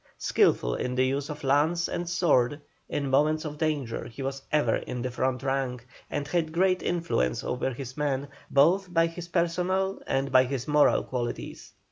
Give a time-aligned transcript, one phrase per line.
[0.17, 2.59] Skilful in the use of lance and sword,
[2.89, 7.43] in moments of danger he was ever in the front rank, and had great influence
[7.43, 11.73] over his men, both by his personal and by his moral qualities.